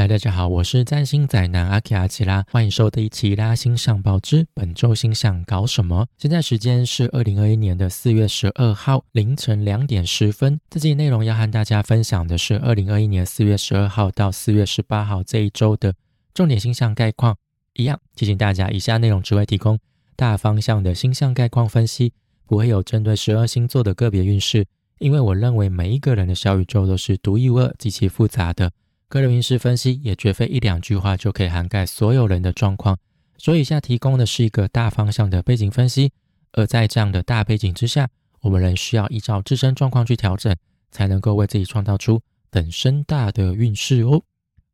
[0.00, 6.06] 嗨，大家好，我是占星仔男阿奇阿奇拉，欢迎收听奇拉星象报之本周星象搞什么。
[6.16, 10.58] 现在时间是二零二一年的四月十二号凌晨两点十分。
[10.70, 15.94] 这期内容要和大家分享的是二零二一年四月十二号到四月十八号这一周的
[16.32, 17.36] 重点星象概况。
[17.74, 19.78] 一样提醒大家，以下内容只会提供
[20.16, 22.14] 大方向的星象概况分析，
[22.46, 24.64] 不会有针对十二星座的个别运势，
[24.98, 28.72] 因为我认为每一个人的小宇宙都是独一无二、极其复杂的。
[29.10, 32.96] 个人运势分析也绝非一两句话就可以涵盖所有人的状况，
[33.36, 36.12] 所以以下提供的是一个大方向的背景分析，
[36.52, 38.08] 而在这样的大背景之下，
[38.40, 40.56] 我们仍需要依照自身状况去调整，
[40.92, 44.22] 才能够为自己创造出等身大的运势哦。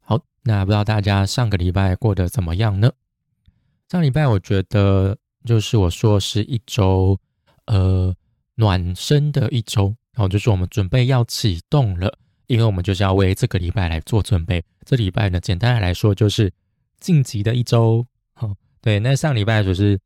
[0.01, 2.93] 好，那不知道大家上个礼拜过得怎么样呢？
[3.89, 5.17] 上礼拜我觉得
[5.47, 7.19] 就是我说是一周，
[7.65, 8.15] 呃，
[8.57, 12.19] 暖身的一周，然后就是我们准备要启动了。
[12.47, 14.63] 因为我们就是要为这个礼拜来做准备。
[14.85, 16.53] 这礼拜呢，简单的来说就是
[17.01, 18.07] 晋级的一周。
[18.35, 19.99] 好，对，那上礼拜就是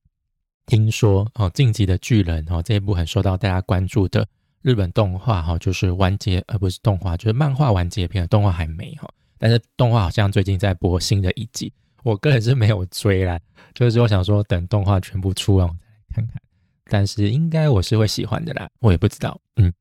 [0.66, 4.26] 听说哦，晋级的巨人哦，这一部很受到大家关注的
[4.62, 9.08] 日本动画哈，就是完结，而不是动画，就是漫画完结篇，动画还没哈。
[9.38, 13.38] 但是动画好像最近在播新的一季，我个人是没有追啦，
[13.74, 16.42] 就是我想说等动画全部出完我再来看看。
[16.84, 19.72] 但是应该我是会喜欢的啦，我也不知道，嗯。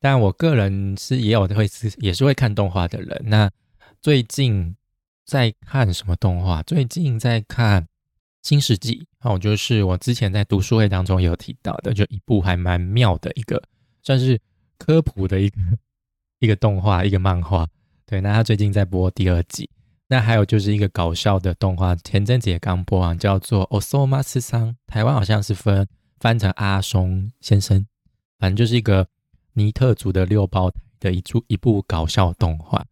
[0.00, 3.22] 但我个人是也有会是也是会看动画的人。
[3.26, 3.50] 那
[4.00, 4.74] 最近
[5.26, 6.62] 在看什么动画？
[6.62, 7.82] 最近在看
[8.42, 13.62] 《新世纪》哦，就是我之前在读书会当中有提到的，就一部还蛮妙的一个，
[14.02, 14.40] 算是
[14.78, 15.60] 科普的一个
[16.40, 17.68] 一个动画一个漫画。
[18.06, 19.68] 对，那他最近在播第二季。
[20.08, 25.86] 那还有就是一个搞笑的动画，前阵子也刚播完，叫做《Osoma 斯桑》，台湾好像是分
[26.18, 27.86] 翻成阿松先生，
[28.38, 29.06] 反正就是一个。
[29.54, 32.84] 尼特族的六胞胎的一出一部搞笑动画，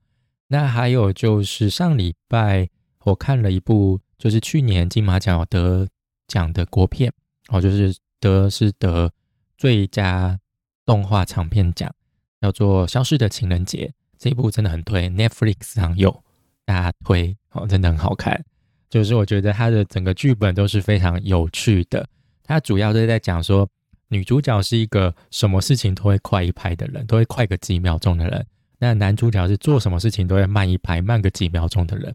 [0.48, 2.68] 那还有就是上礼拜
[3.04, 5.86] 我看了一部，就是去年金马奖得
[6.26, 7.12] 奖的国片
[7.48, 9.12] 哦，就是得是得
[9.56, 10.38] 最佳
[10.84, 11.94] 动画长片奖，
[12.40, 13.86] 叫做《消失的情人节》
[14.18, 16.24] 这一部真的很推，Netflix 上有
[16.64, 18.44] 大家推哦，真的很好看。
[18.88, 22.08] 就是我觉得它的整个剧本都是非常有趣的，
[22.42, 23.68] 它主要是在讲说。
[24.10, 28.46] 女主角是一个什么事情都会快一拍的人，都会快个几秒钟的人。
[28.78, 32.14] 那男主角是做什么事情都会慢一拍，慢个几秒钟的人。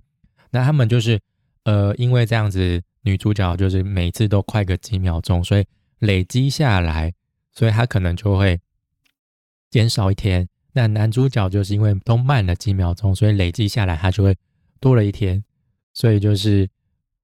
[0.49, 1.19] 那他们就是，
[1.65, 5.65] 呃，因为这样子，女主角就是每次都快个几秒钟，所以
[5.99, 7.13] 累积下来，
[7.51, 8.59] 所以他可能就会
[9.69, 10.47] 减少一天。
[10.71, 14.35] 那男主角就是因为都慢了几秒钟，所以累积下来他就会
[14.79, 15.43] 多了一天。
[15.93, 16.67] 所以就是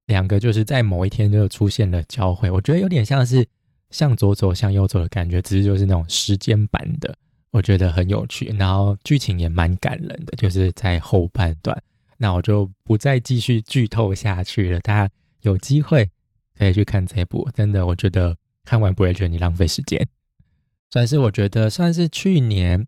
[0.05, 2.51] 两个就是在某一天就出现了交汇。
[2.51, 3.47] 我觉得有点像是。
[3.91, 7.15] 向左走，向右走的感觉，只是就是那种时间版的，
[7.49, 8.45] 我觉得很有趣。
[8.57, 11.75] 然后剧情也蛮感人的，就是在后半段。
[12.17, 14.79] 那我就不再继续剧透下去了。
[14.81, 15.11] 大家
[15.41, 16.07] 有机会
[16.57, 20.07] 可以去看这一部，真的，我觉得看完不会觉得你浪费时间。
[20.91, 22.85] 算是我觉得算是去年，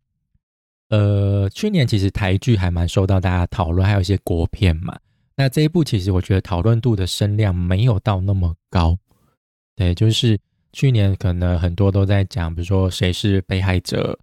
[0.89, 4.99] 呃，去年其实台剧还蛮受到大家讨论，还有一些国片嘛。
[5.35, 8.97] 那这一部其实我觉得讨论度的声量没有到那么高，
[9.75, 10.39] 对，就是。
[10.73, 14.17] 去年可能很多都在讲，比如说谁是被害者，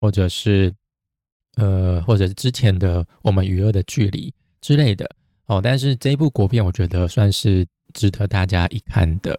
[0.00, 0.72] 或者是
[1.56, 5.08] 呃，或者是之前的我们与恶的距离之类的
[5.46, 5.60] 哦。
[5.62, 9.38] 但是这一部国片，我觉得算是值得大家一看的，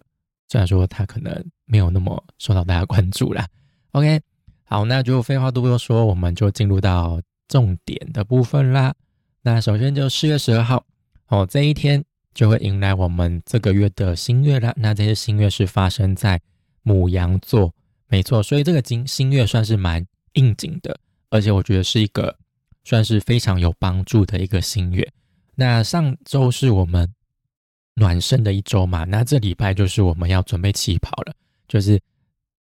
[0.49, 3.47] 虽然说它可能没有那么受到大家关注啦。
[3.91, 4.19] OK，
[4.65, 8.93] 好，那就废话多多说，我们就进入到重点的部分啦。
[9.41, 10.85] 那首先就四月十二号
[11.27, 12.03] 哦，这一天。
[12.33, 14.73] 就会迎来我们这个月的新月了。
[14.77, 16.39] 那这些新月是发生在
[16.81, 17.73] 母羊座，
[18.07, 18.41] 没错。
[18.41, 20.97] 所以这个金新月算是蛮应景的，
[21.29, 22.37] 而且我觉得是一个
[22.83, 25.05] 算是非常有帮助的一个新月。
[25.55, 27.13] 那上周是我们
[27.95, 31.33] 暖身的一周嘛，那这礼拜就是我们要准备起跑了，
[31.67, 31.99] 就是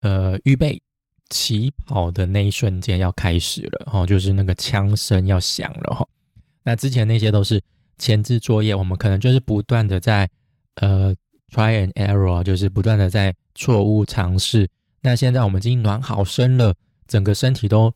[0.01, 0.81] 呃预备
[1.29, 6.07] 起跑的那一瞬间要开始了哦，就是那个枪声要响了哈。
[6.63, 7.61] 那之前那些都是。
[7.99, 10.27] 前置作业，我们可能就是不断的在
[10.75, 11.15] 呃
[11.51, 14.67] try and error，就是不断的在错误尝试。
[15.01, 16.73] 那现在我们已经暖好身了，
[17.07, 17.93] 整个身体都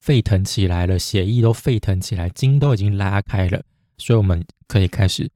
[0.00, 3.62] 沸腾起来了，血液都沸腾起来，筋都已经拉开了，
[3.98, 5.30] 所以我们可以开始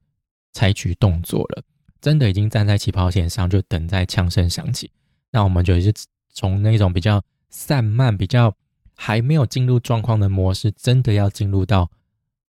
[0.53, 1.63] 采取动作了。
[2.01, 4.91] 真的已经站在起跑线上，就等在枪声响起。
[5.31, 5.93] 那我们就是
[6.33, 8.55] 从那种比较散漫、比较
[8.95, 11.89] 还没有进入状况的模式，真的要进入到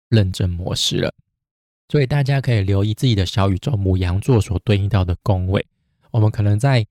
[0.10, 1.14] 认真模式了。
[1.90, 5.66] 所以大家可以留意自己的小宇宙母羊座所对应到的宫位，
[6.12, 6.86] 我们可能在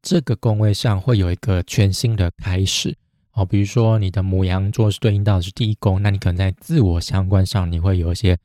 [0.00, 2.96] 这个宫位上会有一个全新的开始
[3.32, 3.44] 哦。
[3.44, 8.38] 比如说你的母羊座是对应到的是第一宫，那你可能在自我相关上你会有一些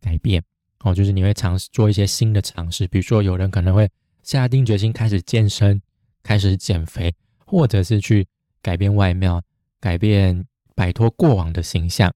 [0.00, 0.42] 改变
[0.80, 3.88] 哦，就是你会尝试做一些新的尝试，比如说有人可能会
[4.22, 5.82] 下定决心开始健身，
[6.22, 7.14] 开始减肥，
[7.44, 8.26] 或者是去
[8.62, 9.42] 改变外貌，
[9.80, 12.10] 改变摆脱过往的形象。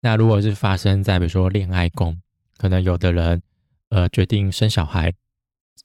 [0.00, 2.16] 那如果是发生在比如说恋爱宫，
[2.60, 3.42] 可能有的人
[3.88, 5.10] 呃决定生小孩，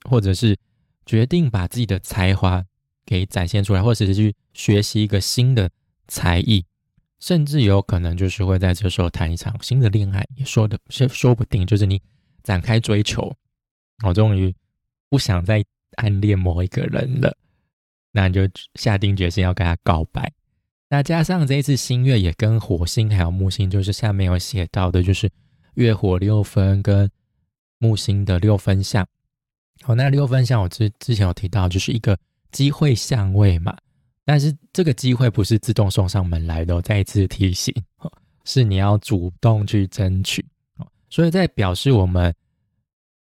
[0.10, 0.58] 或者是
[1.06, 2.66] 决定把自己的才华
[3.06, 5.72] 给展现出来，或者是去学习一个新的
[6.10, 6.66] 才艺。
[7.22, 11.66] 甚至有可能就是会在这时候谈一场新的恋爱，也说的说说不定。
[11.66, 12.02] 就是你
[12.44, 13.34] 展开追求，
[14.06, 14.54] 我终于
[15.10, 15.64] 不想再
[15.96, 17.38] 暗恋某一个人了，
[18.12, 18.42] 那你就
[18.76, 20.30] 下定决心要跟他告白。
[20.90, 25.32] 那加上这一次新月也跟火星还有木星，就是下面有写到的，就是
[25.76, 27.10] 月火六分跟
[27.78, 29.08] 木星的六分相。
[29.82, 32.18] 好，那六分相我之之前有提到，就是一个
[32.52, 33.76] 机会相位嘛。
[34.24, 37.72] 但是这个机会不是自动送上门来的，再一次提醒，
[38.44, 40.44] 是你要主动去争取。
[41.10, 42.34] 所以在表示我们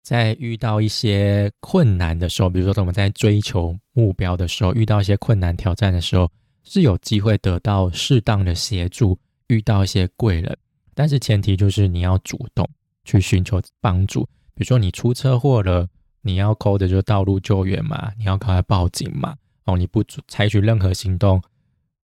[0.03, 6.31] 在遇到一些困难的时候，比如说我们在追求目标的时候，遇到一些困难挑战的时候，
[6.63, 9.19] 是有机会得到适当的协助，
[9.49, 10.57] 遇到一些贵人。
[10.95, 12.69] 但是前提就是你要主动
[13.05, 14.25] 去寻求帮助。
[14.55, 15.89] 比如说你出车祸了，
[16.21, 19.37] 你要 call 的就是道路救援嘛，你要赶快报警嘛。
[19.65, 21.41] 哦，你不采取任何行动，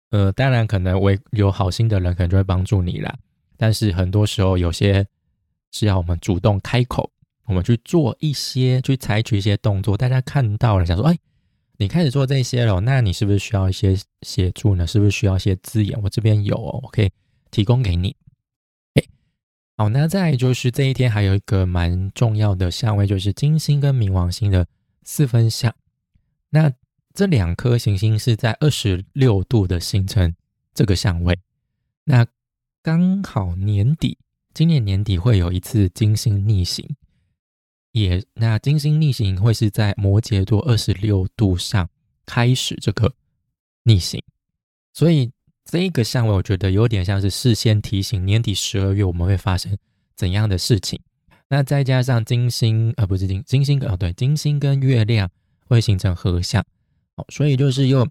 [0.09, 3.17] 呃，当然可能为有好心的人可能就会帮助你啦。
[3.57, 5.07] 但是很多时候有些
[5.71, 7.09] 是要我们主动开口，
[7.45, 9.95] 我们去做一些，去采取一些动作。
[9.95, 11.17] 大家看到了，想说，哎，
[11.77, 14.85] 你开始做这些了，那你是不是需要一些协助呢？
[14.85, 15.97] 是不是需要一些资源？
[16.03, 17.09] 我这边有，哦，我可以
[17.51, 18.13] 提供给你。
[19.77, 24.65] 好，那再就是这一天还有一个蛮重要的相位，就是金星跟冥王星的
[25.03, 25.75] 四分相。
[26.49, 26.71] 那
[27.13, 30.33] 这两颗行星是在二十六度的形成
[30.73, 31.37] 这个相位，
[32.05, 32.25] 那
[32.81, 34.17] 刚好年底，
[34.53, 36.95] 今年年底会有一次金星逆行，
[37.91, 41.89] 也那金星逆行会是在摩羯座二十六度上
[42.25, 43.13] 开始这个
[43.83, 44.23] 逆行，
[44.93, 45.31] 所以
[45.65, 49.75] 这个相位我觉得有点像是事先提醒年底十二月我们会发生
[50.15, 50.99] 怎样的事情，
[51.49, 55.29] 那再加上金星呃不是金金星哦对金星跟月亮
[55.67, 56.63] 会形成合相。
[57.29, 58.07] 所以就是又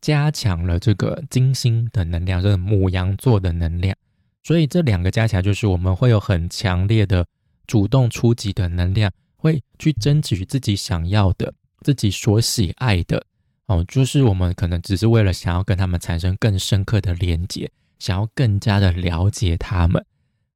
[0.00, 3.96] 加强了这个金星的能量，这个母羊座的能量。
[4.42, 7.24] 所以这两个加起来，就是我们会有很强烈的
[7.66, 13.24] 主动出击的能量，会去争取自己想要的、自己所喜爱的。
[13.68, 20.04] 哦，就是我们可能只是为了想要跟他们产生更深刻的连接，想要更加的了解他们。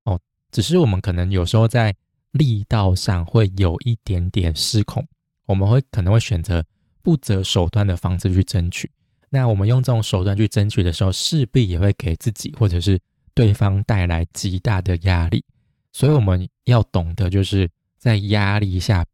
[0.04, 0.20] 哦，
[0.50, 1.94] 只是我们可能有时候在
[2.32, 5.06] 力道上会有一点点失控，
[5.46, 6.62] 我们会可能会选择。
[7.04, 8.88] 不择手段的方式去争取，
[9.28, 12.96] 那我们用这种手段去争取的时候，势必也会给自己或者是
[13.34, 15.44] 对方带来极大的压力。
[15.92, 17.68] 所以我们要懂得，就是
[17.98, 19.04] 在压力下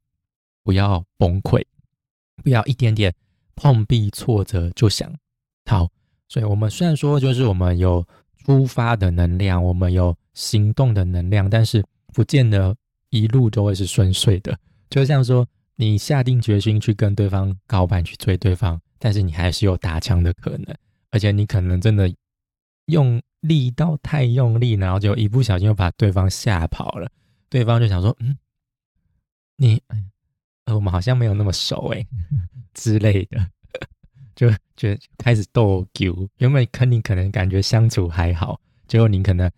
[0.62, 1.64] 不要崩溃，
[2.44, 3.10] 不要一点点
[3.58, 5.12] 碰壁挫折就想
[5.64, 5.88] 逃。
[6.28, 8.06] 所以，我们虽然说就是我们有
[8.44, 11.84] 出发的能量，我们有行动的能量，但是
[12.14, 12.74] 不见得
[13.10, 14.58] 一路都会是顺遂的。
[14.88, 15.46] 就像说。
[15.80, 20.76] 你下定决心去跟对方告白，去追对方，但是你还是有打枪的可能，
[21.12, 22.12] 而且你可能真的
[22.86, 27.08] 用力道太用力，然后就一不小心又把对方吓跑了。
[27.48, 28.36] 对方就想说：“嗯，
[29.54, 29.80] 你，
[30.64, 32.04] 呃，我们好像没有那么熟哎，
[32.74, 33.38] 之类的，
[34.38, 36.28] 就觉得开始斗丢。
[36.38, 39.50] 原本跟你可能感觉相处还好，结果你可能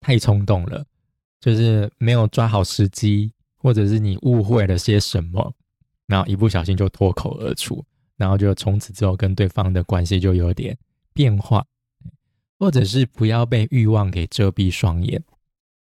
[0.00, 0.84] 太冲动了，
[1.40, 5.54] 就是没有抓好时机。”或者是你误会了些什么，
[6.06, 7.84] 然后一不小心就脱口而出，
[8.16, 10.74] 然后就从此之后跟对方的关系就有点
[11.12, 11.62] 变化，
[12.58, 15.22] 或者是不要被欲望给遮蔽双眼，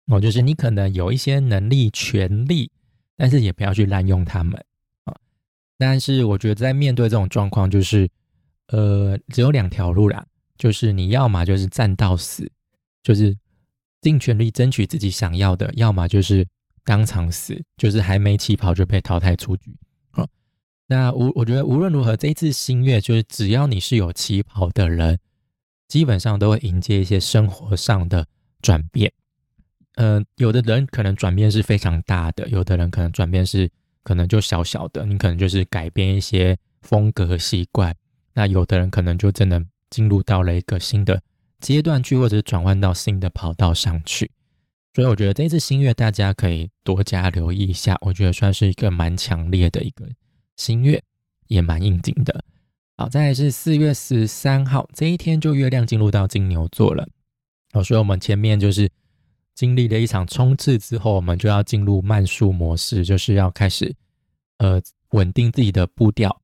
[0.07, 2.71] 哦，就是你可能有一些能力、权利，
[3.17, 4.64] 但是也不要去滥用他们
[5.03, 5.17] 啊。
[5.76, 8.09] 但是我觉得在面对这种状况，就是
[8.68, 12.50] 呃，只有两条路啦，就是你要么就是战到死，
[13.02, 13.37] 就是
[14.00, 16.47] 尽全力争取自己想要的，要么就是。
[16.87, 19.75] 当场死，就是还没起跑就被淘汰出局。
[20.11, 20.28] 好，
[20.87, 25.18] 那无我觉得无论如何，这一次新月就是只要你是有起跑的人，
[25.88, 28.26] 基本上都会迎接一些生活上的
[28.61, 29.11] 转变。
[29.94, 33.71] 呃，有的人可能转变是非常大的，有的人可能转变是
[34.02, 37.97] 可能就小小的，你可能就是改变一些风格和习惯。
[38.35, 41.23] 那有的人可能就真的进入到了一个新的
[41.61, 44.31] 阶段去，或者是转换到新的跑道上去。
[44.93, 50.07] 所以我觉得这次新月大家可以多加留意一下，我觉得算是一个蛮强烈的一个
[50.57, 51.03] 新月，
[51.49, 52.45] 也蛮应景的。
[52.97, 57.09] 好，再来是四月十三号这一天，就月亮进入到金牛座了。
[57.73, 58.88] 好，所以我们前面就是
[59.53, 63.93] 经历了一场冲刺之后，我们就要进入慢速模式，就是要开始
[64.59, 66.41] 呃稳定自己的步调。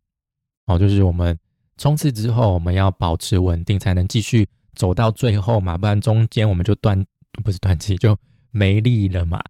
[0.67, 1.39] 哦，就是我们
[1.81, 7.03] 冲刺之后，我们要保持稳定，才能继续走到最后嘛，不然中间我们就断，
[7.43, 8.15] 不是断气，就
[8.51, 9.43] 没力了嘛。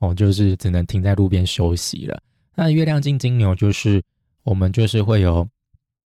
[0.00, 2.22] 哦，就是只能停在路边休息了。
[2.54, 4.02] 那月亮进金牛，就是
[4.42, 5.48] 我们就是会有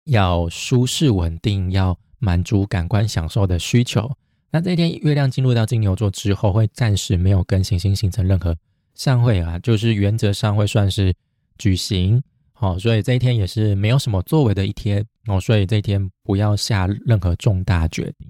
[0.04, 4.12] 要舒适稳定，要满足感官享受的需求。
[4.52, 8.54] 那这一天月亮进入到金牛座之后，会暂时没有跟行星形成任何
[8.94, 11.14] 相会啊，就是原则上会算是
[11.58, 12.22] 举行。
[12.62, 18.30] 好，所以这一天也是没有什么作为的一天哦，所以这一天不要下任何重大决定。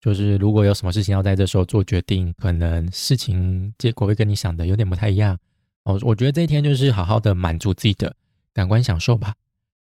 [0.00, 5.36] 就是如果有什么事情要在这时候做决定，可能事情结果会跟你想的有点不太一样
[5.82, 5.98] 哦。
[6.02, 8.14] 我觉得这一天就是好好的满足自己的
[8.54, 9.34] 感官享受吧。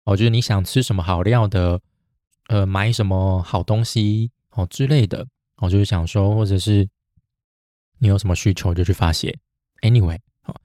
[0.05, 1.79] 哦，就是你想吃什么好料的，
[2.47, 6.89] 呃，买什么好东西哦之类的，哦，就是想说，或者是
[7.99, 9.37] 你有什么需求就去发泄。
[9.83, 10.59] Anyway，好，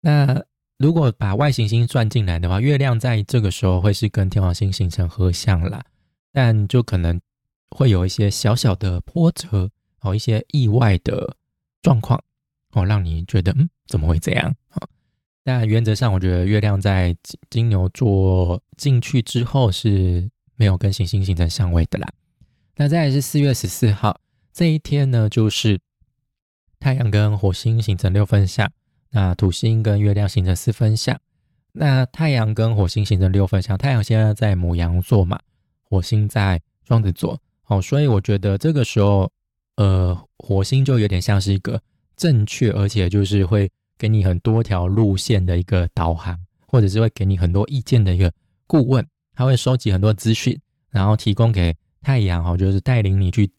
[0.00, 0.44] 那。
[0.78, 5.84] 如果把外行星算进来的话，月亮在这个时候会是跟天王星形成合相啦，
[6.32, 7.20] 但就可能
[7.70, 9.68] 会有一些小小的波折
[10.00, 11.36] 哦，一些意外的
[11.82, 12.22] 状况
[12.72, 14.86] 哦，让你觉得嗯怎么会这样啊？
[15.42, 17.16] 但原则上，我觉得月亮在
[17.50, 22.08] 金牛座进去之后是没有跟行星形成相位的啦。
[22.76, 24.20] 那再来是四月十四号
[24.52, 25.80] 这一天呢，就是
[26.78, 28.70] 太阳跟火星形成六分相。
[29.10, 31.18] 那土星跟月亮形成四分相，
[31.72, 33.78] 那太阳跟火星形成六分相。
[33.78, 35.40] 太阳现在在母羊座嘛，
[35.82, 37.40] 火星在双子座。
[37.66, 39.30] 哦，所以我觉得这个时候，
[39.76, 41.80] 呃，火星就有点像是一个
[42.16, 48.30] 正确，而且就是会给你很多条路线的一个导航，或者是会给你很多意见的一个
[48.66, 49.06] 顾问。
[49.34, 50.60] 他会收集很多资讯，
[50.90, 53.50] 然后提供给太阳，哦，就是带领你去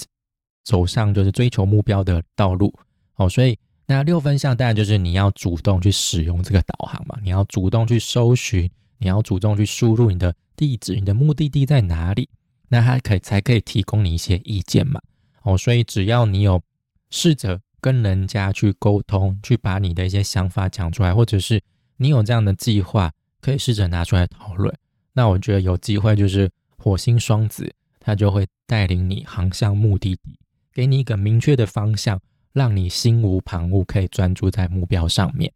[0.63, 2.71] 走上就是追求目标的道路。
[3.15, 3.57] 哦，所以。
[3.91, 8.69] 那六分相当然就是你要主动去使用这个导航嘛，你要主动去搜寻，
[9.00, 12.29] 你要主动去输入你的地址，你的目的地在哪里，
[12.67, 15.01] 那它可以才可以提供你一些意见嘛。
[15.41, 16.62] 哦，所以只要你有
[17.10, 21.60] 试着跟人家去沟通，去把你的一些想法讲出来，或者是
[21.98, 24.72] 你有这样的计划，可以试着拿出来讨论。
[25.13, 30.38] 那我觉得有机会就是火星双子，它就会带领你航向目的地，
[30.72, 32.22] 给你一个明确的方向。
[32.53, 35.51] 让你心无旁骛，可以专注在目标上面。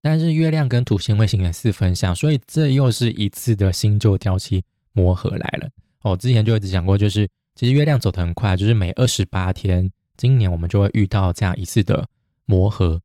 [0.00, 5.68] 但是月亮跟土星会形成四分相，所以这又是一次的新旧交期磨合来了。
[6.00, 12.08] 哦，之前就一直讲过，就是其实月亮走得很快，就是每二十八天，今年我们就会遇到这样一次的
[12.46, 13.00] 磨合。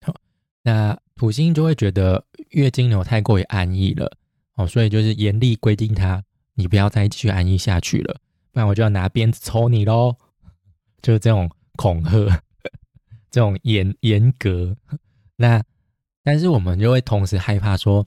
[0.00, 0.14] 好，
[0.62, 4.10] 那土星就会觉得月金牛太过于安逸了，
[4.54, 8.16] 哦，所以就是严厉规定他，你不要再继续安逸下去了，
[8.50, 10.16] 不然我就要拿鞭子抽你喽，
[11.02, 11.50] 就是这种。
[11.78, 12.42] 恐吓
[13.30, 14.76] 这种严严格，
[15.36, 15.62] 那
[16.24, 18.04] 但是我们就会同时害怕说，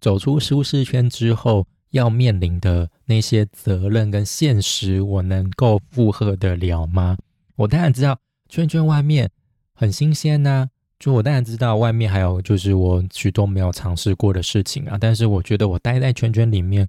[0.00, 7.18] 走出舒适圈之后要面临的那些责任跟现实，我能够负荷得了吗？
[7.56, 9.28] 我当然知道圈圈外面
[9.74, 16.88] 很新鲜呐，就我当然知道外面还有就是我许多没有尝试过的事情啊，但是我觉得我待在圈圈里面，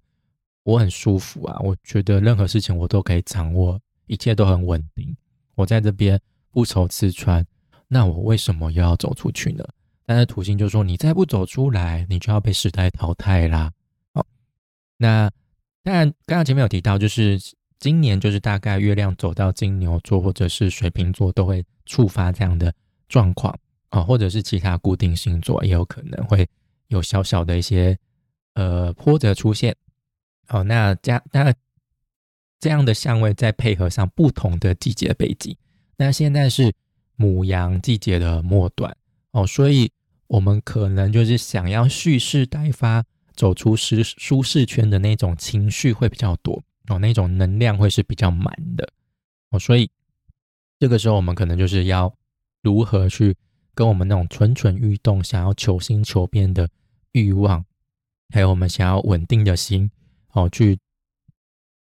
[0.63, 5.15] 我很舒服啊，我觉得任何事情我都可以掌握，一切都很稳定。
[5.59, 6.17] 我在这边
[6.51, 7.45] 不愁吃穿，
[7.89, 9.65] 那我为什么又要走出去呢？
[10.05, 13.69] 但是土星就说：“你再不走出来，你就要被时代淘汰啦。”
[14.15, 14.25] 好，
[14.95, 15.29] 那
[15.83, 17.37] 当然，刚刚前面有提到，就是
[17.77, 22.73] 今年就是大概月亮走到金牛座或者是水瓶座都会触发这样的
[23.09, 23.53] 状况
[23.89, 26.47] 啊，或者是其他固定星座也有可能会
[26.87, 27.99] 有小小的一些
[28.53, 29.75] 呃波折出现。
[30.47, 31.53] 好，那加那。
[32.59, 35.55] 这样的相位再配合上不同的季节背景，
[35.95, 36.73] 那现在是
[37.15, 38.93] 母羊季节的末端
[39.31, 39.89] 哦，所以
[40.27, 48.87] 我们可能就是想要蓄势待发，走出舒舒适圈的那种情绪会比较多哦，那种能量会是比较满的
[49.51, 49.89] 哦，所以
[50.79, 52.13] 这个时候我们可能就是要
[52.61, 53.33] 如何去
[53.73, 56.69] 跟我们那种蠢蠢欲动、想要求新求变的
[57.13, 57.63] 欲望，
[58.33, 59.89] 还有我们想要稳定的心
[60.33, 60.77] 哦，去。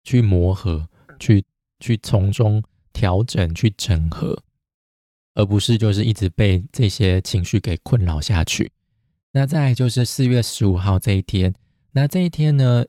[0.07, 1.45] 去磨合，去
[1.81, 4.41] 去从中调整，去整合，
[5.35, 8.71] 而不是就是一直被这些情绪给困扰下去。
[9.33, 11.53] 那再就是四月十五号这一天，
[11.91, 12.85] 那这一天呢，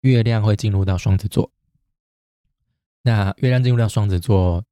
[0.00, 1.52] 月亮会进入到双子座。
[3.02, 4.64] 那月亮进入到双子座，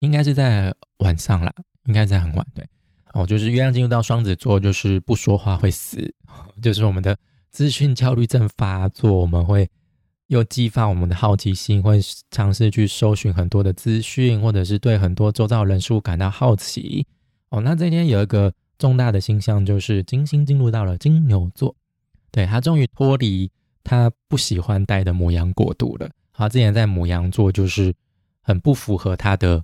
[0.00, 1.50] 应该是在晚上啦，
[1.86, 2.46] 应该在很晚。
[2.54, 2.68] 对，
[3.14, 6.14] 哦，就是月亮进入到双子座，就是不说话会死，
[6.60, 7.16] 就是我们的
[7.48, 9.66] 资讯焦虑症发作，我们会。
[10.30, 17.04] 又激发我们的好奇心，会尝试去搜寻很多的资讯，或者是对很多周遭人事物感到好奇。
[17.48, 21.74] 哦，那这天有一个重大的星象，就是金星进入到了金牛座，
[22.30, 23.50] 对他终于脱离
[23.82, 26.08] 他不喜欢待的母羊国度了。
[26.32, 27.92] 他之前在母羊座就是
[28.40, 29.60] 很不符合他的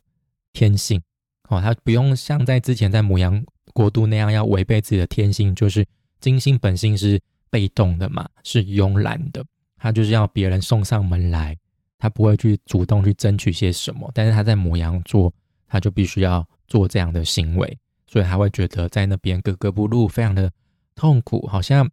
[0.53, 1.01] 天性，
[1.49, 3.41] 哦，他不用像在之前在母羊
[3.73, 5.87] 国度那样要违背自己的天性，就是
[6.19, 7.21] 金星本性是
[7.51, 9.45] 被动的嘛，是慵懒的。
[9.77, 11.57] 他就是要别人送上门来，
[11.99, 14.11] 他不会去主动去争取些什么。
[14.15, 15.33] 但是他在母羊座，
[15.69, 20.51] 他就必须要做这样的行为，所以他会觉得在那边格格不入，非常的
[20.95, 21.89] 痛苦，好像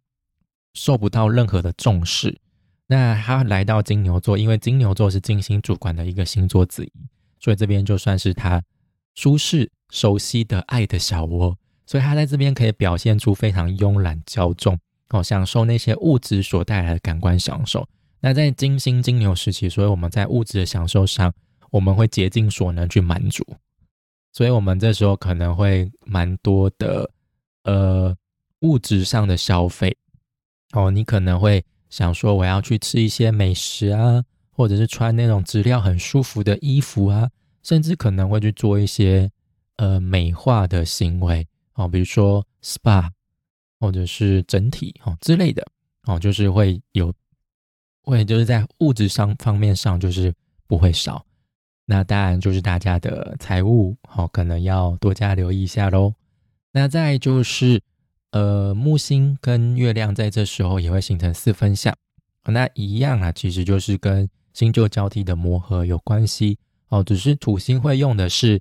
[0.72, 2.40] 受不到任何的重视。
[2.86, 6.92] 那他来到金牛座，因为金牛座是金星主管的一个星座之一，
[7.40, 8.62] 所以这边就算是他
[9.14, 14.78] 舒适、熟悉的爱的小窝，所以他在这边可以表现出非常慵懒、骄纵。
[15.10, 17.86] 哦，享受那些物质所带来的感官享受。
[18.20, 21.32] 那在金星金牛时期，所以我们在物质的享受上，
[21.70, 23.44] 我们会竭尽所能去满足。
[24.32, 27.08] 所以，我们这时候可能会蛮多的
[27.64, 28.16] 呃
[28.60, 29.96] 物质上的消费。
[30.72, 37.30] 哦，你可能会想说，我要去吃一些美食啊，或者是穿那种质量很舒服的衣服啊，
[37.62, 39.30] 甚至可能会去做一些
[39.76, 43.10] 呃美化的行为哦，比如说 SPA。
[43.84, 45.62] 或者是整体哦之类的
[46.04, 47.12] 哦，就是会有
[48.02, 50.32] 会就是在物质上方面上就是
[50.66, 51.22] 不会少。
[51.84, 56.14] 那当然就是大家的财务哦，可能要多加留意一下喽。
[56.72, 57.78] 那再就是
[58.30, 61.94] 呃木星跟月亮在这时候也会形成四分相，
[62.44, 66.56] 那一样啊，其实就是跟新旧交替的磨合有关系
[66.88, 67.04] 哦。
[67.04, 68.58] 只是土星会用的是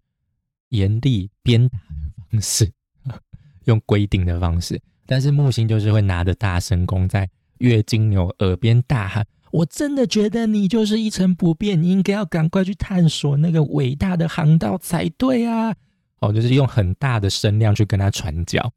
[0.68, 2.74] 严厉鞭打的方式，
[3.64, 4.82] 用规定的方式。
[5.06, 15.76] 但是木星就是会拿着大神弓在月金牛耳边大喊：“我真的觉得你就是一成不变，你应该要赶快去探索那个伟大的航道才对啊！”
[16.20, 18.72] 哦，就是用很大的声量去跟他传教。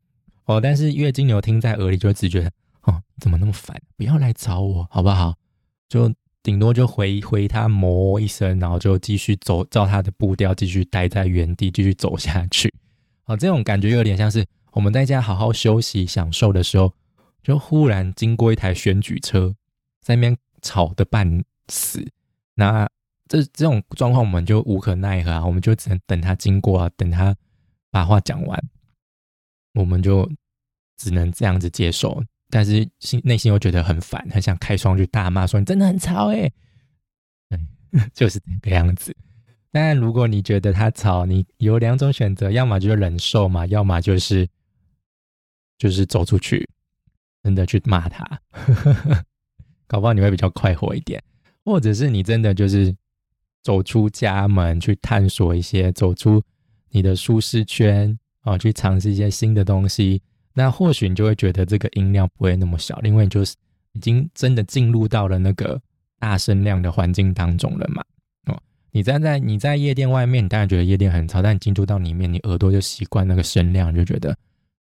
[0.46, 2.50] 哦，但是月金牛听在耳里就会只觉
[2.82, 3.80] ：“哦，怎么那么烦？
[3.96, 5.34] 不要来找我好不好？”
[5.88, 6.12] 就
[6.42, 12.72] 顶多就回回他磨一声，然后就继续走，照他的步调继续待在原地，继续走下去。
[13.26, 14.44] 哦，这种感觉有点像是。
[14.76, 16.92] 我们在家好好休息享受的时候，
[17.42, 19.56] 就忽然经过一台选举车，
[20.02, 22.06] 在那边吵得半死。
[22.56, 22.86] 那
[23.26, 27.34] 这这种状况，我们就无可奈何啊，我们就只能等他经过啊，等他
[27.90, 28.62] 把话讲完，
[29.72, 30.30] 我们就
[30.98, 32.22] 只能这样子接受。
[32.50, 36.52] 但是心内心又觉得很烦，很想开窗去大骂，说你真的很吵哎。
[37.48, 37.58] 对，
[38.12, 39.16] 就是这个样子。
[39.72, 44.46] 但如果你觉得他吵，你有两种选择，要么就是忍受嘛，要么就是。
[45.78, 46.68] 就是走出去，
[47.42, 48.24] 真的去骂他，
[49.86, 51.22] 搞不好你会比较快活一点。
[51.64, 52.94] 或者是你真的就是
[53.62, 56.42] 走出家门去探索一些，走出
[56.90, 60.22] 你的舒适圈啊，去尝试一些新的东西。
[60.54, 63.54] 那或许你就会觉得这个音量不会那么小，因为就是
[63.92, 65.80] 已经真的进入到了那个
[66.18, 68.02] 大声量的环境当中了嘛。
[68.46, 68.62] 哦，
[68.92, 74.36] 你站在你在夜店外面，你当然觉得夜店很吵，但你进入到里面，你耳朵就习惯那个声量，就觉得。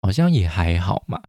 [0.03, 1.19] 好像也还好嘛，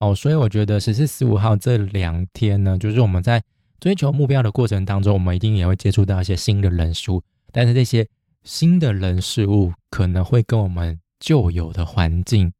[0.00, 3.40] 哦，所以我觉得十四、十五号这两天呢，就是我们在
[3.78, 8.04] 追求目标的过程当中，我们一定也会接触到一些新的人事物，但是这些
[8.42, 12.52] 新的人事物可能会跟我们旧有的环境，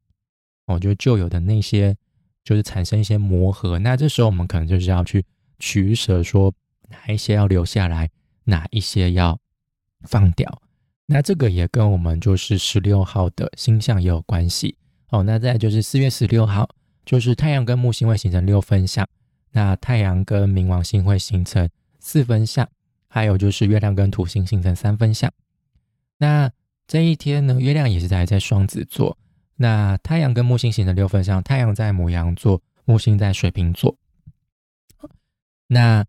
[0.66, 1.96] 哦，就旧有的那些，
[2.44, 3.80] 就是产生一些磨合。
[3.80, 5.26] 那这时候我们可能就是要去
[5.58, 6.54] 取舍，说
[6.88, 8.08] 哪一些要留下来，
[8.44, 9.36] 哪一些要
[10.02, 10.62] 放掉。
[11.06, 14.76] 那这个也跟我们就是十六号的星象也有关系。
[15.14, 16.68] 哦，那再就是四月十六号，
[17.04, 19.08] 就是太阳跟木星会形成六分相，
[19.52, 21.68] 那太阳跟冥王星会形成
[22.00, 22.68] 四分相，
[23.06, 25.32] 还有就是月亮跟土星形成三分相。
[26.18, 26.50] 那
[26.88, 29.16] 这一天呢，月亮也是在在双子座，
[29.54, 33.96] 那太阳跟木星形成六分相，太阳在母羊座，木星在水瓶座。
[35.68, 36.04] 那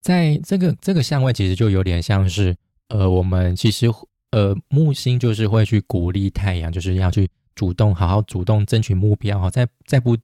[0.00, 2.56] 在这个这个相位，其实就有点像是，
[2.86, 3.88] 呃，我们其实
[4.30, 7.28] 呃木星就是会去鼓励太阳，就是要去。
[7.54, 10.16] 主动好好主动争取目标哈，再再不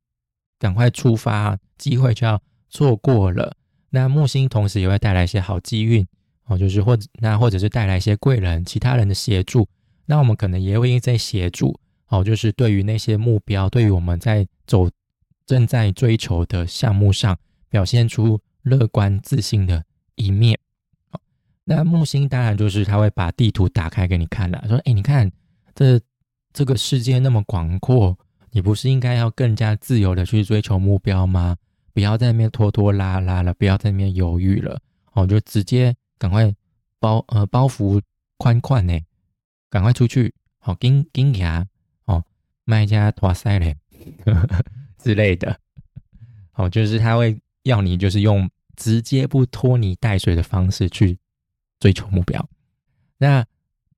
[0.58, 3.56] 赶快出发，机会就要错过了。
[3.90, 6.06] 那木星同时也会带来一些好机运
[6.46, 9.68] 哦，就是或者那或者是带来一些贵人、其他人的协助。
[10.06, 14.90] 那我们可能也会在协助哦，就是对于那些目标，对于我们在走
[15.46, 17.38] 正在追求的项目上，
[17.68, 19.84] 表现出乐观自信的
[20.16, 20.58] 一面。
[21.64, 25.30] 那木星当然就是他会把地图打开给你看了，说：“哎，你看
[25.74, 26.00] 这。”
[26.52, 28.18] 这个世界那么广阔，
[28.50, 31.56] 你不是应该要更加自由的去追求目标吗？
[31.92, 34.80] 不要在那边拖拖拉拉了，不要在那边犹豫了。
[35.12, 36.54] 哦，就直接赶快
[37.00, 38.00] 包呃包袱
[38.36, 38.96] 宽宽呢，
[39.68, 41.66] 赶快出去，好跟跟牙
[42.04, 42.24] 哦，
[42.64, 43.76] 卖家拖塞嘞
[44.98, 45.58] 之类的，
[46.54, 51.18] 哦，就是他会要你就是用直接不拖泥带水的方式去
[51.80, 52.48] 追求目标。
[53.16, 53.44] 那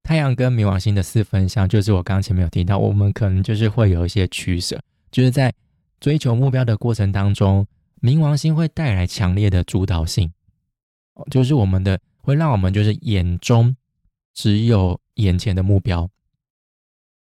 [0.03, 5.53] 太阳跟冥王星的四分相，就是我刚刚前面有提到，我们可能就是会有一些取舍，就是在
[6.01, 7.67] 追求目标的过程当中，
[8.01, 10.33] 冥王星会带来强烈的主导性。
[11.31, 13.77] 就是我们的会让我们就是眼中
[14.33, 16.09] 只有眼前的目标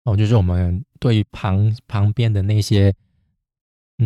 [0.05, 2.93] 哦，就是我们对于旁旁边的那些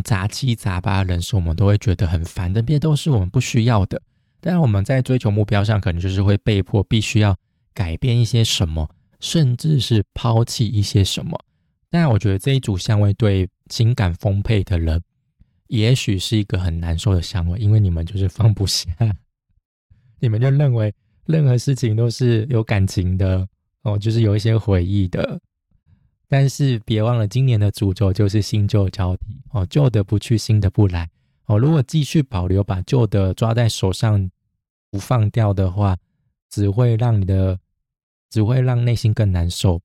[0.03, 4.01] 杂七杂八的人事，我们都会觉得很烦，这些都是我们不需要的。
[4.41, 7.37] 但是我们在追求目标上，可能就是会被迫必须要
[7.73, 11.37] 改变一些什么，甚至是抛弃一些什么。
[11.89, 15.01] 但我觉得这一组相位对情感丰沛的人，
[15.67, 18.89] 也许是一个很难受的相位，因为你们就是放不下。
[20.19, 20.93] 你们就认为
[21.25, 23.47] 任何事情都是有感情的
[23.83, 25.39] 哦，就是有一些回忆的。
[26.29, 31.07] 但是别忘了，今年的主轴就是新旧交替哦，旧的不去，新的不来
[31.45, 31.59] 哦。
[31.59, 34.31] 如果继续保留，把旧的抓在手上
[34.89, 35.95] 不放掉的话，
[36.49, 37.59] 只会让你的，
[38.33, 39.79] 只会让内心更难受，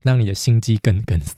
[0.00, 1.36] 让你的心机更更塞。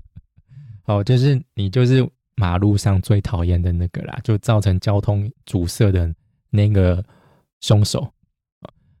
[0.86, 6.14] 哦，就是你就是马路上最讨厌的那个啦，就造成交通阻塞的
[6.50, 7.04] 那个。
[7.62, 8.12] 凶手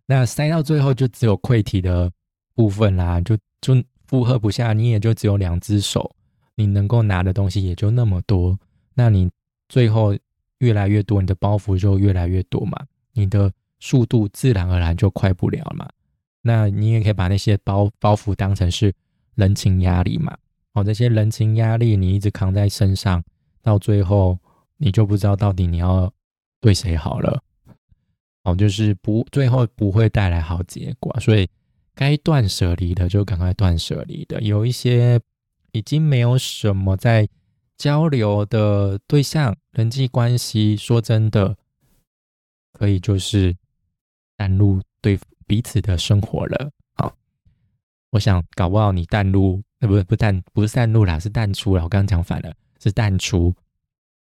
[0.06, 2.10] 那塞到最后就只有溃体的
[2.54, 3.74] 部分啦，就就
[4.06, 6.16] 负荷不下，你也就只有两只手，
[6.54, 8.58] 你能够拿的东西也就那么多，
[8.94, 9.30] 那你
[9.68, 10.16] 最后
[10.58, 15.86] 越来越多，你的包袱就越来越多嘛，你的速度自然而然就快不了嘛。
[16.46, 18.94] 那你也可以把那些包包袱当成是
[19.34, 20.38] 人情压力嘛，
[20.74, 23.20] 哦，这些人情压力你一直扛在身上，
[23.62, 24.38] 到最后
[24.76, 26.12] 你就不知道到底你要
[26.60, 27.42] 对谁好了。
[28.44, 31.48] 哦，就是不最后不会带来好结果，所以
[31.96, 34.40] 该断舍离的就赶快断舍离的。
[34.40, 35.20] 有一些
[35.72, 37.28] 已经没有什么在
[37.76, 41.56] 交流的对象、人际关系，说真的，
[42.72, 43.56] 可以就是
[44.36, 46.70] 淡入对彼此的生活了。
[46.94, 47.14] 好，
[48.10, 51.84] 我想搞不好你淡入，呃，不是不淡不是淡入啦，是淡出了。
[51.84, 53.54] 我刚刚讲反了，是淡出，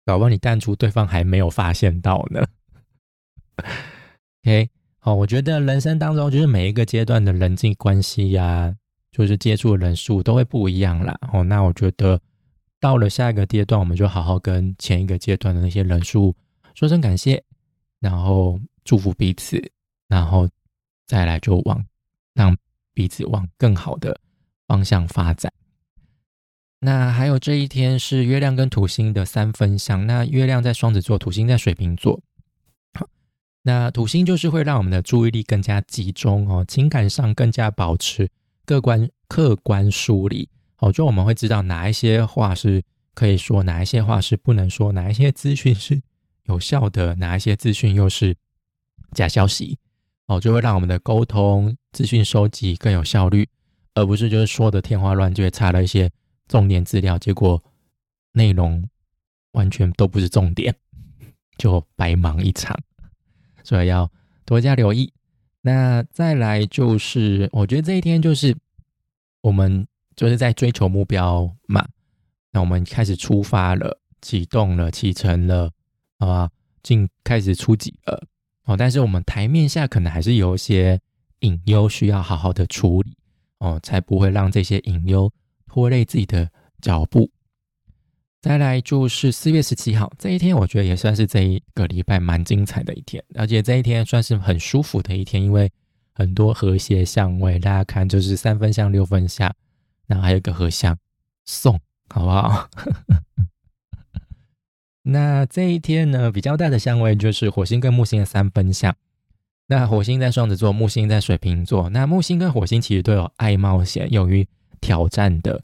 [0.06, 2.46] 搞不好你淡出，对方还没有发现到呢。
[4.44, 8.76] OK，好，我觉得人生当中就是每一个阶段的人际关系呀，
[9.12, 11.18] 就是接触的人数都会不一样啦。
[11.32, 12.20] 哦，那我觉得
[12.80, 16.36] 到了下一个阶段，我们就好好跟前一个阶段的那些人数
[16.74, 17.44] 说声感谢，
[18.00, 19.62] 然后祝福彼此，
[20.08, 20.50] 然后
[21.12, 21.86] 再来就往
[22.34, 22.56] 让
[22.94, 24.18] 彼此往更好的
[24.66, 25.52] 方向发展。
[26.80, 32.22] 那还有这一天是月亮跟土星的三分相，那月亮在双子座，土星在水瓶座。
[33.64, 38.30] 那土星就是会让我们的注意力更加集中哦，情感上更加保持
[38.66, 40.48] 客观客观梳理
[40.78, 42.82] 哦，就我们会知道哪一些话是
[43.14, 46.02] 可以说，哪一些话是不能说，哪一些资讯是
[46.46, 48.34] 有效的，哪一些资讯又是
[49.12, 49.78] 假消息
[50.32, 53.50] 哦，就会让我们的沟通资讯收集更有效率，
[53.96, 56.10] 而不是就是说的天花乱坠，差了一些
[56.48, 57.62] 重点资料，结果
[58.32, 58.88] 内容
[59.52, 60.74] 完全都不是重点，
[61.58, 62.80] 就白忙一场。
[63.62, 64.10] 所以要
[64.46, 65.12] 多加留意。
[65.64, 68.56] 那再来就是，我觉得这一天就是
[69.42, 71.86] 我们就是在追求目标嘛。
[72.52, 75.70] 那我们开始出发了，启动了，启程了，
[76.20, 76.50] 好吧？
[76.82, 78.24] 进开始出击了
[78.72, 78.76] 哦。
[78.78, 81.00] 但是我们台面下可能还是有一些
[81.40, 83.16] 隐忧需要好好的处理
[83.60, 85.32] 哦，才不会让这些隐忧
[85.68, 86.50] 拖累自己的
[86.82, 87.30] 脚步。
[88.42, 95.72] 再来就是四月十七号这一天，我觉得也算是这一个礼拜蛮精彩的一天，而且这一天算是很舒服的一天，因为
[96.14, 99.54] 很多和谐相位，大家看就是三分相、六分相，
[100.08, 100.98] 然后还有一个合相
[101.46, 101.80] 送，
[102.10, 102.68] 好不好？
[105.04, 108.96] 那这一天呢，比较大的相位就是火星跟木星的三分相，
[109.68, 114.48] 那火星在双子座，木星在水瓶座，那木星跟火星其实都有爱冒险、勇于
[114.80, 115.64] 挑战的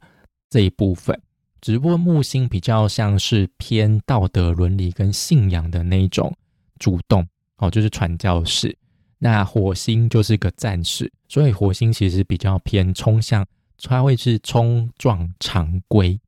[0.50, 1.20] 这一部分。
[1.62, 6.36] 只不过木星比较像是偏道德伦理跟信仰的那一种
[6.80, 8.76] 主动哦，就是传教士。
[9.20, 13.46] 那火星就是个战士，所以火星其实比较偏冲向，
[13.84, 16.20] 它会是冲撞常规。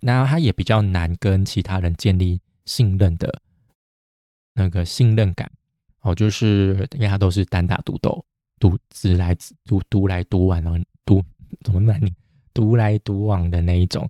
[0.00, 3.40] 那他也比较难跟其他人建立信任的
[4.54, 5.50] 那个信任感
[6.00, 8.24] 哦，就是因为他都是单打独斗，
[8.58, 11.22] 独自来独独来独往的独
[11.62, 12.12] 怎么难你
[12.54, 14.08] 独来独往的那一种。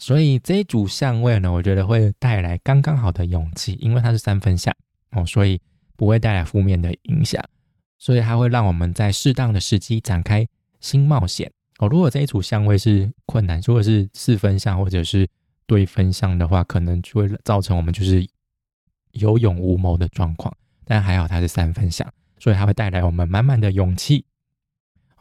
[0.00, 4.74] 所以这一组相位呢，我觉得会带来刚刚好的勇气，因为它是三分相
[5.10, 5.60] 哦，所以
[5.96, 7.44] 不会带来负面的影响，
[7.98, 10.48] 所以它会让我们在适当的时机展开
[10.80, 11.88] 新冒险哦。
[11.88, 15.28] 如果这一组相位是困难，如果是四分相或者是
[15.66, 18.26] 对分相的话，可能就会造成我们就是
[19.12, 20.54] 有勇无谋的状况。
[20.84, 22.06] 但还好它是三分相，
[22.38, 24.24] 所以它会带来我们满满的勇气。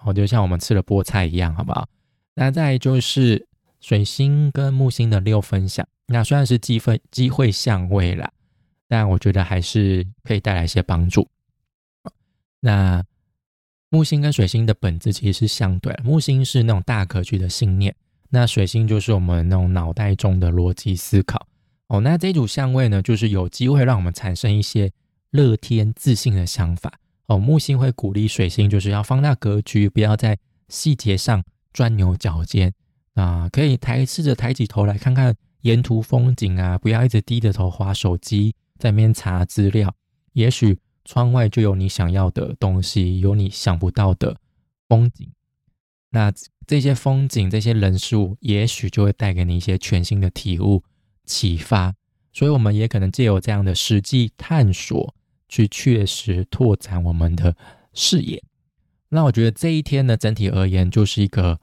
[0.03, 1.87] 哦，就像我们吃了菠菜一样，好不好？
[2.33, 3.47] 那再就是
[3.79, 8.31] 水星跟木星的六分相，那虽然是机会机会相位啦。
[8.87, 11.25] 但我觉得还是可以带来一些帮助。
[12.59, 13.01] 那
[13.91, 17.93] 木星跟水星的本质其实是相对，木星是那种大格局的信念，
[18.29, 21.45] 那水星就是我们那种脑袋中的逻辑思考。
[21.87, 24.89] 哦，那这组相位呢，就是有机会让我们产生一些
[25.31, 26.93] 乐天自信的想法。
[27.25, 30.37] 哦，木星会鼓励水星，就是要放大格局，不要在
[30.69, 32.73] 细节上钻牛角尖
[33.15, 38.55] 啊，可以抬试着抬起头来看看沿途风景啊，不要一直低着头划手机。
[38.79, 39.93] 在面查资料，
[40.33, 44.37] 也许窗外就有你想要的东西，有你想不到的
[44.87, 45.29] 风景。
[46.09, 46.31] 那
[46.67, 50.83] 这些风景、这些人事物，也许就会带给你一些全新的体悟、
[51.25, 51.95] 启发。
[52.33, 55.13] 所以，我们也可能借由这样的实际探索，
[55.49, 57.55] 去确实拓展我们的
[57.93, 58.41] 视野。
[59.09, 61.59] 那我觉得这一天呢，整体而言就是一个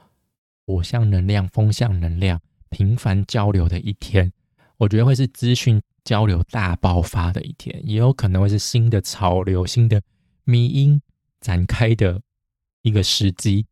[0.66, 4.32] 火象能量、风象能量频繁交流的一天。
[4.76, 5.80] 我觉得会是资讯。
[6.08, 10.00] 交流大爆发的一天，也有可能会是新的潮流、新的
[10.44, 11.02] 迷音
[11.38, 12.18] 展开的
[12.80, 13.66] 一个时机。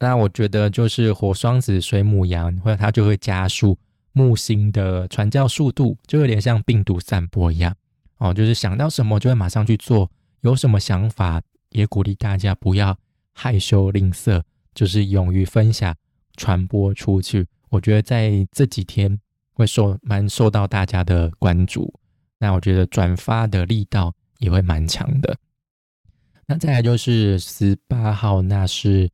[0.00, 3.78] 那我觉得就是火双子、水母羊，或者它就会加速
[4.12, 7.76] 木星的传教速度，就有点像病毒散播一样。
[8.16, 12.98] 哦，就是想到什么就会马上去做，有什么想法也鼓励大家不要
[13.34, 14.42] 害羞吝啬，
[14.74, 15.94] 就是勇于分享、
[16.38, 17.46] 传播出去。
[17.68, 19.20] 我觉得在这几天。
[19.62, 21.94] 会受蛮受到大家的关注，
[22.38, 25.36] 那我觉得转发的力道也会蛮强的。
[26.48, 29.08] 那再来就是十八号，那是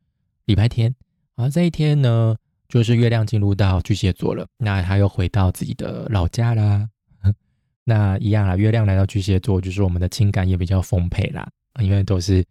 [0.47, 0.95] 礼拜天，
[1.37, 2.35] 而这一天呢，
[2.67, 6.89] 就是月亮进入到巨蟹座了，那他又回到自己的老家啦。
[7.85, 11.47] 那一样啦，月亮来到巨蟹座，就是我们的情感也比较丰沛啦，
[11.81, 12.43] 因为都是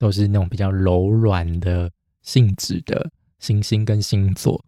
[0.00, 1.88] 都是那种比较柔软的
[2.22, 4.60] 性质的星星跟星座。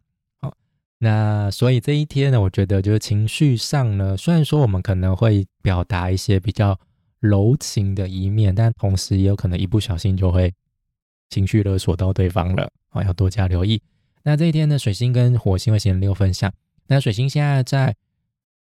[1.00, 6.76] 那所以这一天呢，我觉得就是情绪上呢，虽然说我们可能会表达一些比较
[7.20, 10.52] 柔情的一面，但同时也有可能一不小心就会
[11.30, 13.80] 情绪勒索到对方了啊，要多加留意。
[14.24, 16.52] 那这一天呢，水星跟火星会形成六分相，
[16.88, 17.94] 那水星现在在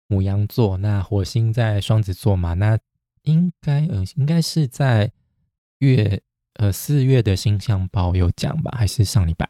[0.05, 2.77] 母羊座，那火星在双子座嘛，那
[3.23, 5.11] 应该呃应该是在
[5.79, 6.21] 月
[6.53, 9.49] 呃四月的星象报有讲吧，还是上礼拜？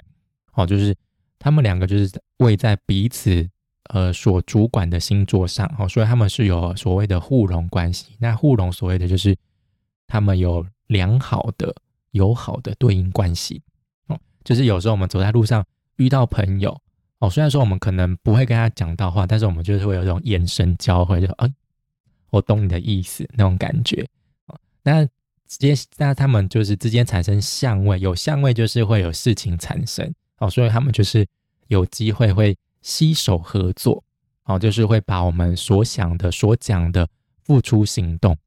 [0.54, 0.96] 哦，就是。
[1.40, 3.48] 他们两个就是位在彼此
[3.90, 8.16] 呃所主管的星座上哦，所以他们是有所谓的互融关系。
[8.20, 9.36] 那互融所谓的就是
[10.08, 11.76] 他们有良好的
[12.12, 13.62] 友好的对应关系
[14.08, 15.64] 哦，就是有时候我们走在路上
[15.98, 16.80] 遇到朋友
[17.20, 21.48] 哦，虽然说我们可能不会跟他讲到话，但是我们就是会有这种眼神交汇，就啊，
[22.30, 24.08] 我懂你的意思那种感觉。
[24.84, 30.14] 那直接那他们就是之间产生相位，有相位就是会有事情产生。
[30.40, 31.28] 哦，所以他们就是
[31.68, 34.04] 有机会会携手合作，
[34.44, 37.08] 哦，就是会把我们所想的、所讲的
[37.44, 38.38] 付出行动，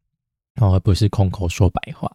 [0.61, 2.11] 哦，而不是空口说白话。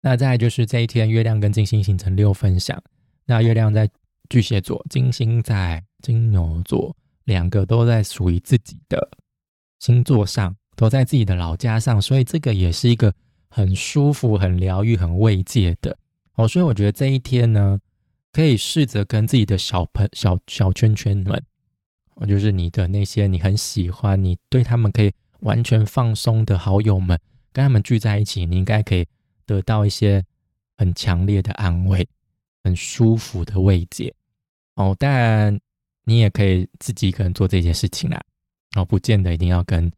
[0.00, 2.82] 那再就是这一天，月亮跟金星形成六分相，
[3.26, 3.86] 那月亮在
[4.30, 9.10] 巨蟹座，金星在金牛座，两个都在属于自己的
[9.80, 13.12] 星座上，都在自己的老家上，所以这个也是一个
[13.50, 15.94] 很舒服、很疗愈、很慰藉的。
[16.36, 17.78] 哦，所以我觉得这一天呢。
[18.32, 21.42] 可以试着跟自己的小朋小小圈圈们，
[22.28, 27.18] 就是你的那些你很喜欢、你对他们可以完全放松的好友们，
[27.52, 29.04] 跟他们聚在一起，你应该可以
[29.46, 30.24] 得到一些
[30.78, 32.06] 很强烈的安慰、
[32.62, 34.14] 很舒服的慰藉。
[34.76, 35.58] 哦，当然
[36.04, 38.22] 你也可以自己一个人做这件事情啦。
[38.76, 39.90] 哦，不见得一定要跟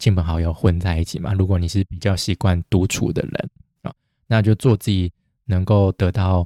[0.00, 1.32] 亲朋好友混在一起嘛。
[1.32, 3.50] 如果你是比较习惯独处的人
[3.82, 3.94] 啊，
[4.26, 5.12] 那就做自己
[5.44, 6.44] 能够得到。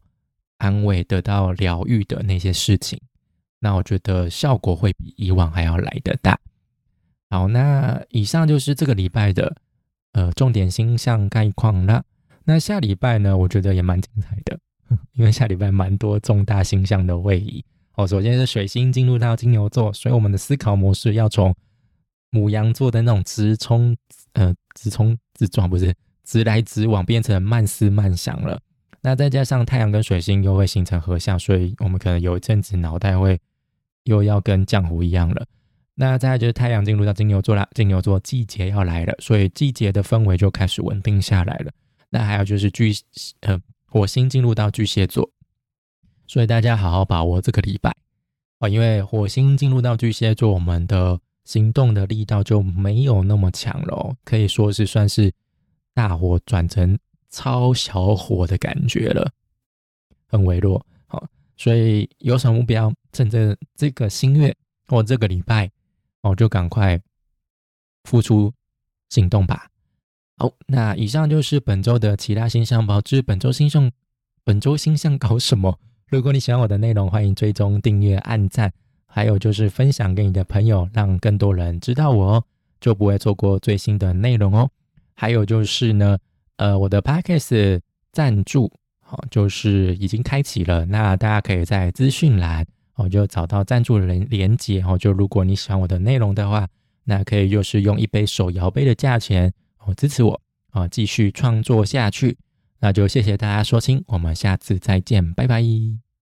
[0.63, 3.01] 安慰得到疗愈的那些事情，
[3.59, 6.39] 那我觉得效果会比以往还要来得大。
[7.31, 9.57] 好，那以上就是这个礼拜的
[10.13, 12.05] 呃重点星象概况了。
[12.45, 14.57] 那下礼拜呢，我觉得也蛮精彩的，
[15.15, 17.65] 因为下礼拜蛮多重大星象的位移。
[17.97, 21.53] 哦，首先是水星进入到金牛座，所以我们的思考模式要从
[22.31, 23.97] 母羊座的那种直冲
[24.35, 28.61] 呃直冲直撞，不是直来直往，变成慢思慢想了。
[29.03, 33.39] 那再加上太阳跟水星又会形成合相，所以我们可能有一阵子脑袋会
[34.05, 35.45] 又要跟浆糊一样了。
[35.95, 41.73] 那再就是太阳进入到金牛座啦，金牛座季节要来了，所以季节的氛围就开始稳定下来了。
[42.09, 42.93] 那还有就是巨
[43.41, 45.29] 呃火星进入到巨蟹座，
[46.27, 47.95] 所以大家好好把握这个礼拜
[48.61, 55.33] 哦，因为火星进入到巨蟹座，我们的行动的力道就没有那么强了，可以说是算是
[55.93, 56.99] 大火转成
[57.33, 59.33] 超小火的感觉了，
[60.29, 60.87] 很微弱。
[61.09, 64.55] 好，所以有什么目标，趁着这个新月
[64.87, 65.69] 或这个礼拜。
[66.23, 67.01] 哦，就赶快
[68.05, 68.53] 付出
[69.09, 69.67] 行动吧。
[70.37, 73.21] 好，那以上就是本周的其他星象报知。
[73.21, 73.91] 本周星象，
[74.45, 75.81] 本周星象搞什么？
[76.07, 78.73] 如果你喜欢我的内容，欢迎追踪、订阅、按赞，
[79.07, 82.45] 还有就是分享给你的朋友，让更多人知道我哦，
[82.81, 84.71] 就不会错过最新的内容哦。
[85.15, 86.17] 还有就是呢，
[86.63, 87.81] 呃，我的 Podcast
[88.13, 92.65] 赞助，好，就是已经开启了，那大家可以在资讯栏。
[92.95, 94.97] 我，就找到赞助人连接哦。
[94.97, 96.69] 就如果你喜欢我的内容的话，
[97.03, 99.53] 那可以就是用一杯手摇杯的价钱
[99.85, 102.39] 哦支持我啊，继续创作下去。
[102.79, 106.12] 那就谢谢大家收听，我们下次再见，拜拜。